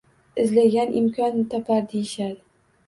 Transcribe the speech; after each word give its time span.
Izlagan 0.43 0.95
imkon 1.03 1.39
topar 1.53 1.87
deyishadi. 1.95 2.45